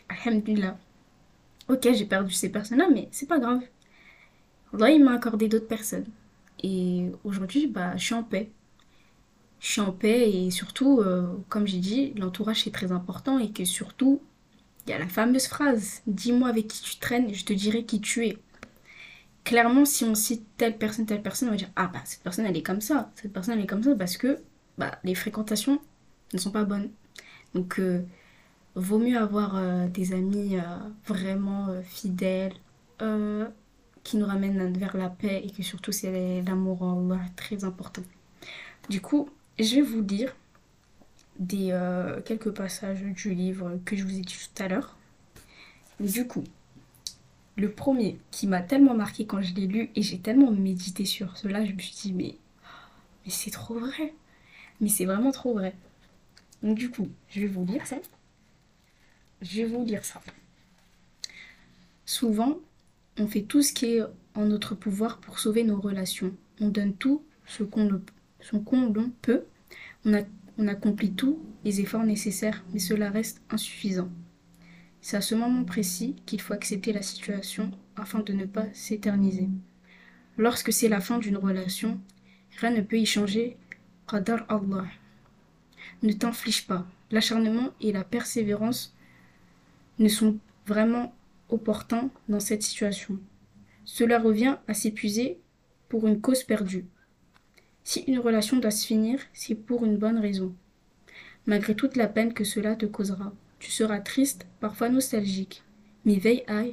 [0.08, 0.76] alhamdulillah.
[1.68, 3.62] Ok j'ai perdu ces personnes là mais c'est pas grave.
[4.74, 6.06] Allah il m'a accordé d'autres personnes.
[6.62, 8.50] Et aujourd'hui bah je suis en paix.
[9.60, 13.52] Je suis en paix et surtout, euh, comme j'ai dit, l'entourage c'est très important et
[13.52, 14.20] que surtout,
[14.86, 18.00] il y a la fameuse phrase Dis-moi avec qui tu traînes, je te dirai qui
[18.00, 18.38] tu es.
[19.44, 22.46] Clairement, si on cite telle personne, telle personne, on va dire Ah bah cette personne
[22.46, 24.38] elle est comme ça, cette personne elle est comme ça parce que
[24.78, 25.80] bah, les fréquentations
[26.32, 26.90] ne sont pas bonnes.
[27.54, 28.02] Donc, euh,
[28.74, 30.56] vaut mieux avoir euh, des amis
[31.06, 32.54] vraiment fidèles
[34.04, 38.02] qui nous ramènent vers la paix et que surtout c'est l'amour en Allah très important.
[38.88, 39.28] Du coup,
[39.58, 40.34] je vais vous lire
[41.38, 44.96] des, euh, quelques passages du livre que je vous ai dit tout à l'heure.
[46.00, 46.44] Du coup,
[47.56, 51.36] le premier qui m'a tellement marqué quand je l'ai lu et j'ai tellement médité sur
[51.36, 52.36] cela, je me suis dit mais,
[53.24, 54.14] mais c'est trop vrai.
[54.80, 55.74] Mais c'est vraiment trop vrai.
[56.62, 57.96] Donc du coup, je vais vous lire ça.
[59.40, 60.20] Je vais vous lire ça.
[62.04, 62.58] Souvent,
[63.18, 64.02] on fait tout ce qui est
[64.34, 66.34] en notre pouvoir pour sauver nos relations.
[66.60, 68.00] On donne tout ce qu'on
[68.40, 69.44] son l'on peut,
[70.04, 74.08] on, accomplit tous les efforts nécessaires, mais cela reste insuffisant.
[75.02, 79.48] C'est à ce moment précis qu'il faut accepter la situation afin de ne pas s'éterniser.
[80.38, 82.00] Lorsque c'est la fin d'une relation,
[82.60, 83.56] rien ne peut y changer.
[84.08, 84.86] Qadar Allah.
[86.02, 86.86] Ne t'inflige pas.
[87.10, 88.94] L'acharnement et la persévérance
[89.98, 91.14] ne sont vraiment
[91.48, 93.18] opportuns dans cette situation.
[93.84, 95.40] Cela revient à s'épuiser
[95.88, 96.86] pour une cause perdue.
[97.82, 100.54] Si une relation doit se finir, c'est pour une bonne raison.
[101.46, 105.62] Malgré toute la peine que cela te causera, tu seras triste, parfois nostalgique,
[106.04, 106.64] mais veille à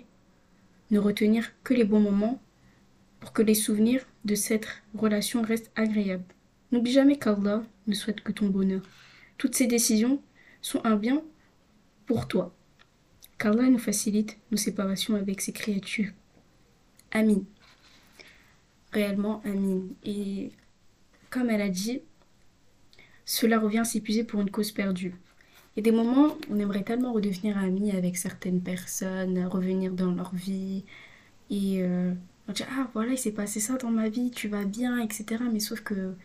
[0.89, 2.41] ne retenir que les bons moments
[3.19, 6.25] pour que les souvenirs de cette relation restent agréables.
[6.71, 8.81] N'oublie jamais qu'Allah ne souhaite que ton bonheur.
[9.37, 10.19] Toutes ces décisions
[10.63, 11.21] sont un bien
[12.07, 12.55] pour toi.
[13.37, 16.11] Qu'Allah nous facilite nos séparations avec ses créatures.
[17.11, 17.43] Amin.
[18.93, 19.83] Réellement, Amin.
[20.03, 20.51] Et
[21.29, 22.01] comme elle a dit,
[23.25, 25.13] cela revient s'épuiser pour une cause perdue.
[25.75, 29.93] Il y a des moments où on aimerait tellement redevenir amis avec certaines personnes, revenir
[29.93, 30.83] dans leur vie
[31.49, 32.13] et euh,
[32.47, 35.43] On dit, ah voilà, il s'est passé ça dans ma vie, tu vas bien, etc.
[35.51, 36.15] Mais sauf que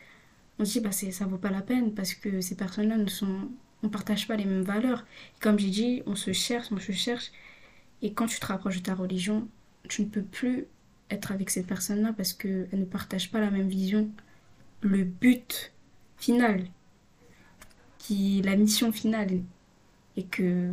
[0.59, 3.49] on se dit, bah, ça vaut pas la peine parce que ces personnes-là ne sont.
[3.83, 5.05] On partage pas les mêmes valeurs.
[5.41, 7.33] comme j'ai dit, on se cherche, on se cherche.
[8.03, 9.49] Et quand tu te rapproches de ta religion,
[9.89, 10.67] tu ne peux plus
[11.11, 14.09] être avec cette personne-là parce qu'elle ne partage pas la même vision.
[14.83, 15.73] Le but
[16.17, 16.65] final,
[18.11, 19.41] la mission finale,
[20.17, 20.71] et que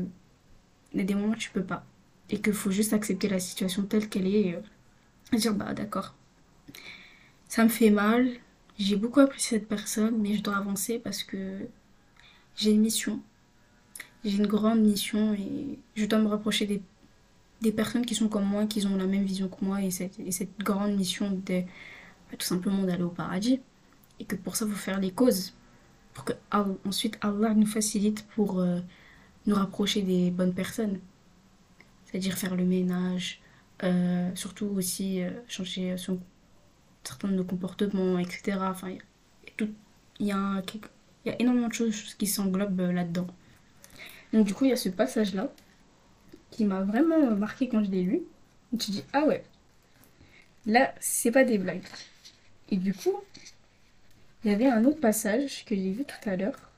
[0.94, 1.86] il y a des moments tu peux pas.
[2.30, 6.16] Et qu'il faut juste accepter la situation telle qu'elle est et euh, dire bah d'accord.
[7.48, 8.30] Ça me fait mal,
[8.78, 11.68] j'ai beaucoup apprécié cette personne, mais je dois avancer parce que
[12.56, 13.22] j'ai une mission.
[14.24, 16.82] J'ai une grande mission et je dois me rapprocher des,
[17.62, 20.20] des, personnes qui sont comme moi, qui ont la même vision que moi et cette,
[20.20, 23.60] et grande mission de bah, tout simplement d'aller au paradis.
[24.20, 25.54] Et que pour ça, faut faire les causes.
[26.14, 26.34] Pour que
[26.86, 28.80] ensuite Allah nous facilite pour euh,
[29.46, 31.00] nous rapprocher des bonnes personnes.
[32.06, 33.42] C'est-à-dire faire le ménage,
[33.84, 36.20] euh, surtout aussi euh, changer son,
[37.04, 38.58] certains de nos comportements, etc.
[38.62, 39.68] Enfin, il
[40.20, 43.28] y, y a énormément de choses qui s'englobent là-dedans.
[44.34, 45.52] Donc du coup, il y a ce passage-là
[46.52, 48.22] qui m'a vraiment marqué quand je l'ai lu.
[48.78, 49.44] Tu dis, ah ouais,
[50.66, 51.84] là, c'est pas des blagues.
[52.70, 53.16] Et du coup,
[54.44, 56.72] il y avait un autre passage que j'ai vu tout à l'heure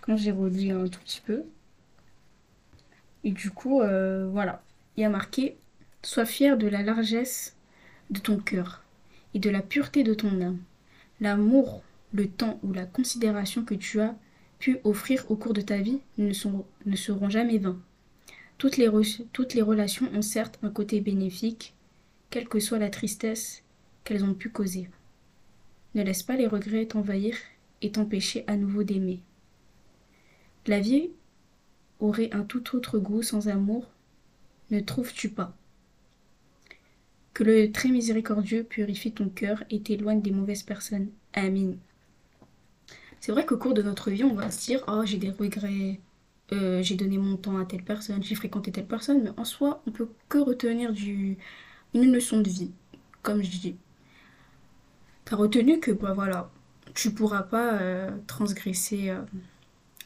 [0.00, 1.44] quand j'ai relu un tout petit peu.
[3.24, 4.62] Et du coup, euh, voilà.
[4.96, 5.56] Il y a marqué
[6.04, 7.54] Sois fier de la largesse
[8.10, 8.82] de ton cœur
[9.34, 10.58] et de la pureté de ton âme.
[11.20, 14.16] L'amour, le temps ou la considération que tu as
[14.58, 17.78] pu offrir au cours de ta vie ne, seront jamais vains.
[18.58, 21.74] Toutes les relations ont certes un côté bénéfique,
[22.30, 23.62] quelle que soit la tristesse
[24.02, 24.88] qu'elles ont pu causer.
[25.94, 27.36] Ne laisse pas les regrets t'envahir
[27.82, 29.20] et t'empêcher à nouveau d'aimer.
[30.66, 31.10] La vie
[32.00, 33.86] aurait un tout autre goût sans amour,
[34.70, 35.56] ne trouves-tu pas?
[37.34, 41.10] Que le très miséricordieux purifie ton cœur et t'éloigne des mauvaises personnes.
[41.34, 41.74] Amin.
[43.20, 46.00] C'est vrai qu'au cours de notre vie, on va se dire Oh, j'ai des regrets,
[46.52, 49.82] euh, j'ai donné mon temps à telle personne, j'ai fréquenté telle personne, mais en soi,
[49.86, 51.38] on peut que retenir du...
[51.94, 52.72] une leçon de vie,
[53.22, 53.76] comme je dis.
[55.24, 56.50] T'as retenu que, bah voilà,
[56.94, 59.10] tu pourras pas euh, transgresser.
[59.10, 59.22] Euh,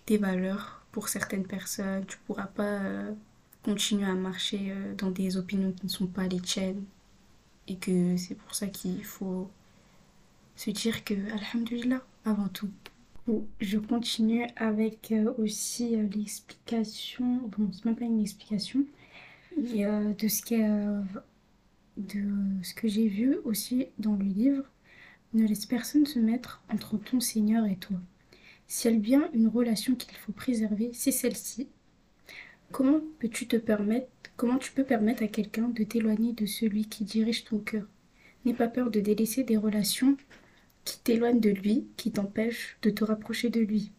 [0.06, 2.06] tes valeurs pour certaines personnes.
[2.06, 3.12] Tu pourras pas euh,
[3.64, 6.84] continuer à marcher dans des opinions qui ne sont pas les tiennes.
[7.68, 9.50] Et que c'est pour ça qu'il faut
[10.54, 12.70] se dire que, Alhamdulillah, avant tout.
[13.60, 18.84] Je continue avec aussi l'explication, bon, c'est même pas une explication,
[19.56, 21.02] de ce,
[21.96, 24.62] de ce que j'ai vu aussi dans le livre.
[25.34, 27.96] Ne laisse personne se mettre entre ton Seigneur et toi.
[28.68, 31.68] Si elle vient une relation qu'il faut préserver, c'est celle-ci.
[32.72, 37.04] Comment peux-tu te permettre, comment tu peux permettre à quelqu'un de t'éloigner de celui qui
[37.04, 37.86] dirige ton cœur?
[38.44, 40.16] N'aie pas peur de délaisser des relations
[40.84, 43.92] qui t'éloignent de lui, qui t'empêchent de te rapprocher de lui.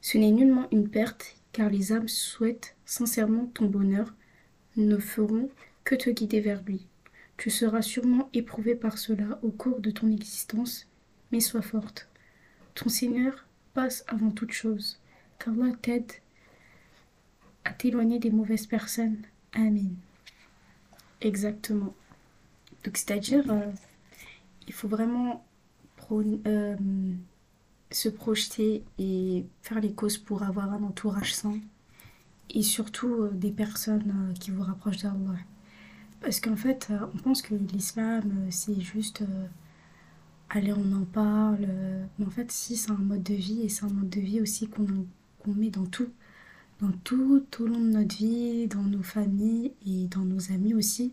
[0.00, 4.14] Ce n'est nullement une perte, car les âmes souhaitent sincèrement ton bonheur,
[4.76, 5.50] ne feront
[5.84, 6.86] que te guider vers lui.
[7.36, 10.86] Tu seras sûrement éprouvé par cela au cours de ton existence,
[11.32, 12.08] mais sois forte.
[12.74, 15.00] Ton Seigneur passe avant toute chose,
[15.38, 16.12] qu'Allah t'aide
[17.64, 19.22] à t'éloigner des mauvaises personnes.
[19.52, 19.90] Amin.
[21.20, 21.94] Exactement.
[22.84, 23.70] Donc c'est-à-dire, euh,
[24.66, 25.44] il faut vraiment
[26.12, 26.76] euh,
[27.90, 31.58] se projeter et faire les causes pour avoir un entourage sain
[32.50, 35.38] et surtout euh, des personnes qui vous rapprochent d'Allah.
[36.24, 39.22] Parce qu'en fait, on pense que l'islam, c'est juste
[40.50, 41.68] allez, on en parle.
[42.18, 44.40] Mais en fait, si, c'est un mode de vie et c'est un mode de vie
[44.40, 46.08] aussi qu'on met dans tout.
[46.80, 51.12] Dans tout au long de notre vie, dans nos familles et dans nos amis aussi.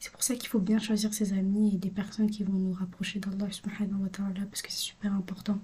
[0.00, 2.72] C'est pour ça qu'il faut bien choisir ses amis et des personnes qui vont nous
[2.72, 5.58] rapprocher d'Allah parce que c'est super important.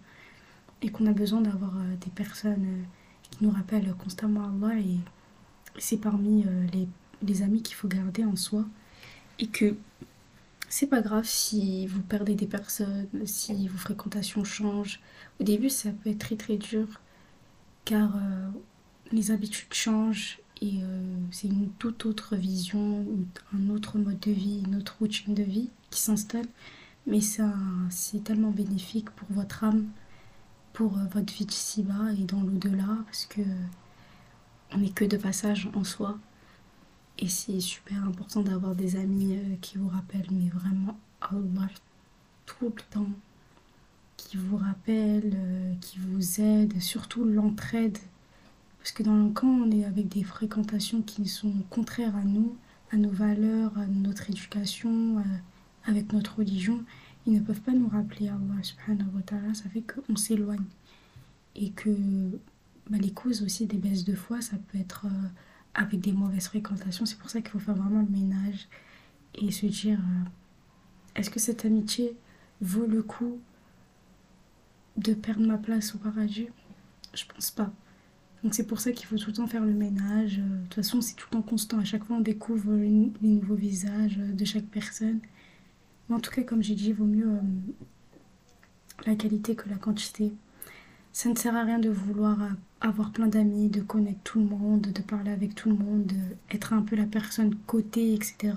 [0.82, 2.82] Et qu'on a besoin d'avoir euh, des personnes euh,
[3.22, 4.98] qui nous rappellent constamment Allah et
[5.78, 6.86] c'est parmi euh, les,
[7.22, 8.64] les amis qu'il faut garder en soi.
[9.38, 9.76] Et que
[10.68, 15.00] c'est pas grave si vous perdez des personnes, si vos fréquentations changent.
[15.40, 16.86] Au début, ça peut être très très dur
[17.86, 18.48] car euh,
[19.12, 23.06] les habitudes changent et euh, c'est une toute autre vision,
[23.54, 26.46] un autre mode de vie, une autre routine de vie qui s'installe.
[27.06, 29.86] Mais c'est tellement bénéfique pour votre âme,
[30.72, 33.42] pour euh, votre vie d'ici-bas et dans l'au-delà parce que
[34.72, 36.18] on n'est que de passage en soi.
[37.18, 40.98] Et c'est super important d'avoir des amis euh, qui vous rappellent, mais vraiment
[42.46, 43.08] tout le temps.
[44.16, 47.98] Qui vous rappellent, euh, qui vous aident, surtout l'entraide.
[48.78, 52.56] Parce que dans le camp, on est avec des fréquentations qui sont contraires à nous,
[52.92, 55.22] à nos valeurs, à notre éducation,
[55.86, 56.84] avec notre religion,
[57.26, 60.64] ils ne peuvent pas nous rappeler Allah subhanahu wa ta'ala, ça fait qu'on s'éloigne.
[61.56, 61.90] Et que
[62.88, 65.28] bah, les causes aussi des baisses de foi, ça peut être euh,
[65.76, 67.06] avec des mauvaises fréquentations.
[67.06, 68.68] C'est pour ça qu'il faut faire vraiment le ménage
[69.34, 70.28] et se dire euh,
[71.14, 72.16] est-ce que cette amitié
[72.60, 73.38] vaut le coup
[74.96, 76.48] de perdre ma place au paradis?
[77.14, 77.70] Je pense pas.
[78.42, 80.38] Donc c'est pour ça qu'il faut tout le temps faire le ménage.
[80.38, 81.78] De toute façon, c'est tout le temps constant.
[81.78, 85.20] À chaque fois, on découvre les nouveaux visages de chaque personne.
[86.08, 87.40] Mais en tout cas, comme j'ai dit, il vaut mieux euh,
[89.06, 90.32] la qualité que la quantité.
[91.12, 92.38] Ça ne sert à rien de vouloir
[92.80, 96.12] avoir plein d'amis, de connaître tout le monde, de parler avec tout le monde,
[96.50, 98.54] être un peu la personne cotée, etc.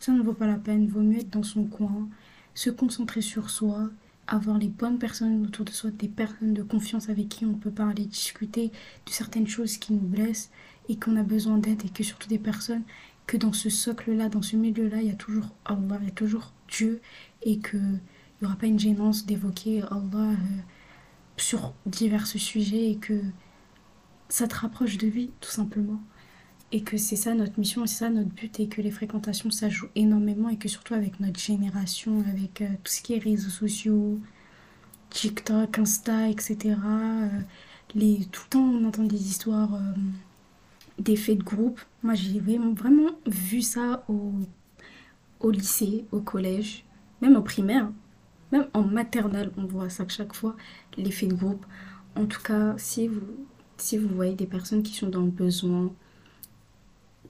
[0.00, 0.86] Ça ne vaut pas la peine.
[0.88, 2.08] Vaut mieux être dans son coin,
[2.54, 3.90] se concentrer sur soi,
[4.26, 7.70] avoir les bonnes personnes autour de soi, des personnes de confiance avec qui on peut
[7.70, 8.68] parler, discuter
[9.06, 10.50] de certaines choses qui nous blessent
[10.88, 12.82] et qu'on a besoin d'aide et que surtout des personnes
[13.26, 16.14] que dans ce socle-là, dans ce milieu-là, il y a toujours Allah, il y a
[16.14, 17.00] toujours Dieu
[17.42, 18.00] et qu'il
[18.40, 20.30] n'y aura pas une gênance d'évoquer Allah.
[20.30, 20.34] Euh,
[21.40, 23.20] sur divers sujets et que
[24.28, 26.00] ça te rapproche de lui tout simplement
[26.70, 29.68] et que c'est ça notre mission c'est ça notre but et que les fréquentations ça
[29.68, 33.50] joue énormément et que surtout avec notre génération avec euh, tout ce qui est réseaux
[33.50, 34.20] sociaux
[35.10, 36.76] TikTok, Insta, etc.
[36.84, 37.28] Euh,
[37.94, 39.92] les, tout le temps on entend des histoires euh,
[40.98, 41.80] d'effets de groupe.
[42.02, 44.32] Moi j'ai vraiment vu ça au,
[45.40, 46.84] au lycée, au collège,
[47.22, 47.90] même au primaire.
[48.52, 50.56] Même en maternelle, on voit ça chaque fois,
[50.96, 51.66] l'effet de groupe.
[52.16, 53.20] En tout cas, si vous,
[53.78, 55.92] si vous voyez des personnes qui sont dans le besoin,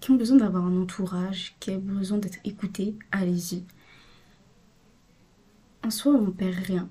[0.01, 3.65] qui ont besoin d'avoir un entourage, qui ont besoin d'être écoutées, allez-y.
[5.85, 6.89] En soi, on perd rien.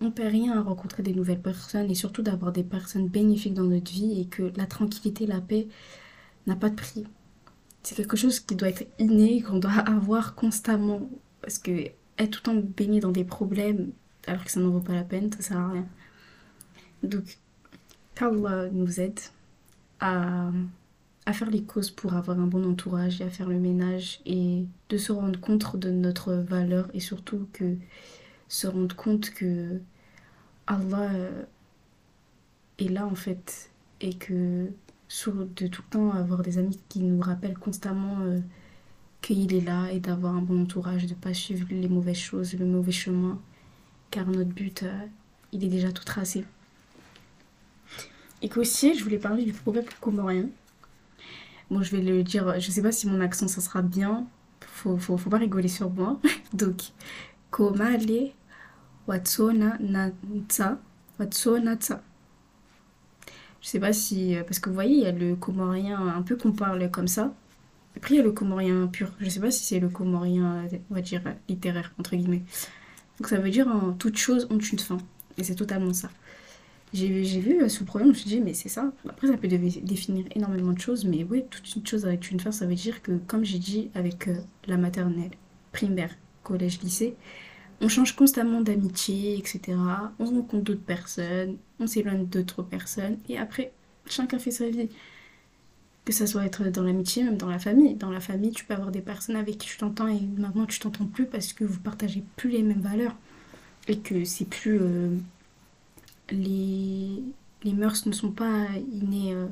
[0.00, 3.64] On perd rien à rencontrer des nouvelles personnes et surtout d'avoir des personnes bénéfiques dans
[3.64, 5.68] notre vie et que la tranquillité, la paix
[6.46, 7.04] n'a pas de prix.
[7.82, 11.08] C'est quelque chose qui doit être inné, qu'on doit avoir constamment.
[11.40, 13.92] Parce que être tout le temps baigné dans des problèmes
[14.26, 15.86] alors que ça n'en vaut pas la peine, ça sert à rien.
[17.02, 17.38] Donc,
[18.14, 19.20] qu'Allah nous aide
[20.00, 20.50] à,
[21.32, 24.96] faire les causes pour avoir un bon entourage et à faire le ménage et de
[24.96, 27.76] se rendre compte de notre valeur et surtout que
[28.48, 29.80] se rendre compte que
[30.66, 31.10] Allah
[32.78, 33.70] est là en fait
[34.00, 34.68] et que
[35.56, 38.40] de tout le temps avoir des amis qui nous rappellent constamment euh,
[39.20, 42.54] qu'il est là et d'avoir un bon entourage, de ne pas suivre les mauvaises choses,
[42.54, 43.40] le mauvais chemin,
[44.10, 45.06] car notre but, euh,
[45.52, 46.44] il est déjà tout tracé.
[48.42, 50.48] Et qu'aussi, je voulais parler du proverbe comorien.
[51.70, 54.26] Bon, je vais le dire, je sais pas si mon accent ça sera bien,
[54.66, 56.20] faut, faut, faut pas rigoler sur moi.
[56.52, 56.82] Donc,
[57.50, 58.32] komale
[59.06, 60.78] watsona natsa,
[61.18, 62.02] watsona tsa.
[63.60, 66.36] Je sais pas si, parce que vous voyez, il y a le comorien un peu
[66.36, 67.32] qu'on parle comme ça.
[67.96, 69.12] Après, il y a le comorien pur.
[69.20, 72.42] Je sais pas si c'est le comorien, on va dire, littéraire, entre guillemets.
[73.18, 74.98] Donc ça veut dire en toute chose ont une fin.
[75.38, 76.10] Et c'est totalement ça.
[76.92, 77.08] J'ai
[77.40, 78.92] vu ce problème, je me suis dit, mais c'est ça.
[79.08, 82.52] Après, ça peut définir énormément de choses, mais oui, toute une chose avec une fin,
[82.52, 85.30] ça veut dire que, comme j'ai dit, avec euh, la maternelle,
[85.72, 87.16] primaire, collège, lycée,
[87.80, 89.78] on change constamment d'amitié, etc.
[90.18, 93.72] On rencontre d'autres personnes, on s'éloigne d'autres personnes, et après,
[94.06, 94.88] chacun fait sa vie
[96.04, 97.94] que ça soit être dans l'amitié, même dans la famille.
[97.94, 100.80] Dans la famille, tu peux avoir des personnes avec qui tu t'entends et maintenant tu
[100.80, 103.14] t'entends plus parce que vous partagez plus les mêmes valeurs
[103.88, 105.16] et que c'est plus euh,
[106.30, 107.22] les
[107.64, 109.46] les mœurs ne sont pas innées euh,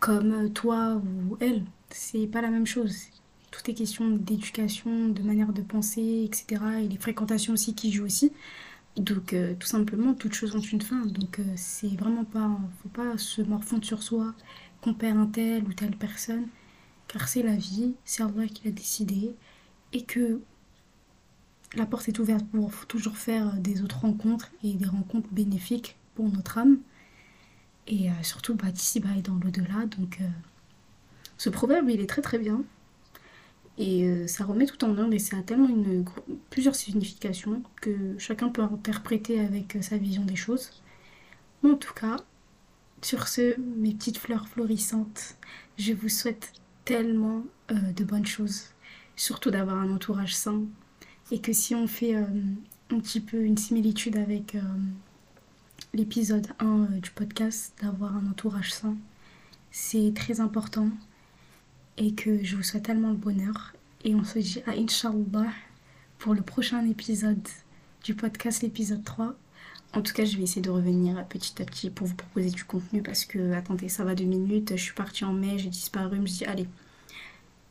[0.00, 1.64] comme toi ou elle.
[1.90, 3.06] C'est pas la même chose.
[3.50, 6.62] Tout est question d'éducation, de manière de penser, etc.
[6.82, 8.32] Et les fréquentations aussi qui jouent aussi.
[8.96, 11.06] Donc euh, tout simplement, toutes choses ont une fin.
[11.06, 12.50] Donc c'est vraiment pas,
[12.82, 14.34] faut pas se morfondre sur soi
[14.82, 16.48] qu'on perd un tel ou telle personne,
[17.08, 19.34] car c'est la vie, c'est Allah qui l'a décidé,
[19.92, 20.40] et que
[21.74, 26.28] la porte est ouverte pour toujours faire des autres rencontres et des rencontres bénéfiques pour
[26.28, 26.78] notre âme,
[27.86, 29.86] et euh, surtout bah, d'ici bas et dans l'au-delà.
[29.98, 30.28] Donc euh,
[31.36, 32.62] ce proverbe, il est très très bien.
[33.78, 36.04] Et euh, ça remet tout en ordre et ça a tellement une,
[36.50, 40.82] plusieurs significations que chacun peut interpréter avec sa vision des choses.
[41.64, 42.16] En tout cas,
[43.02, 45.36] sur ce, mes petites fleurs florissantes,
[45.78, 46.52] je vous souhaite
[46.84, 48.66] tellement euh, de bonnes choses.
[49.16, 50.62] Surtout d'avoir un entourage sain.
[51.30, 52.24] Et que si on fait euh,
[52.90, 54.60] un petit peu une similitude avec euh,
[55.94, 58.96] l'épisode 1 du podcast, d'avoir un entourage sain,
[59.70, 60.88] c'est très important.
[61.96, 63.74] Et que je vous souhaite tellement le bonheur.
[64.04, 65.52] Et on se dit à Inch'Allah
[66.18, 67.46] pour le prochain épisode
[68.04, 69.34] du podcast, l'épisode 3.
[69.94, 72.64] En tout cas, je vais essayer de revenir petit à petit pour vous proposer du
[72.64, 74.72] contenu parce que, attendez, ça va deux minutes.
[74.74, 76.16] Je suis partie en mai, j'ai disparu.
[76.16, 76.66] Je me dis, allez,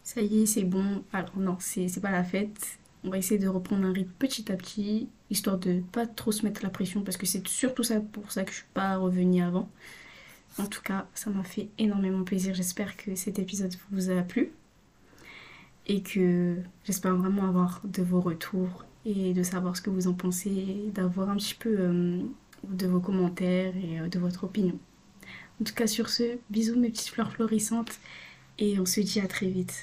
[0.04, 1.04] Ça y est, c'est bon.
[1.14, 2.78] Alors non, c'est pas la fête.
[3.04, 6.46] On va essayer de reprendre un rythme petit à petit, histoire de pas trop se
[6.46, 9.42] mettre la pression, parce que c'est surtout ça pour ça que je suis pas revenue
[9.42, 9.70] avant.
[10.60, 12.54] En tout cas, ça m'a fait énormément plaisir.
[12.54, 14.52] J'espère que cet épisode vous a plu
[15.88, 20.14] et que j'espère vraiment avoir de vos retours et de savoir ce que vous en
[20.14, 22.22] pensez, d'avoir un petit peu euh,
[22.68, 24.78] de vos commentaires et euh, de votre opinion.
[25.60, 28.00] En tout cas, sur ce, bisous mes petites fleurs florissantes
[28.60, 29.74] et on se dit à très vite.